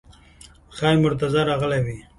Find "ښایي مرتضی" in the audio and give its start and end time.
0.75-1.41